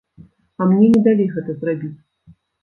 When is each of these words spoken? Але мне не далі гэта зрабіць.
Але 0.61 0.69
мне 0.71 0.87
не 0.95 1.01
далі 1.09 1.27
гэта 1.35 1.55
зрабіць. 1.59 1.93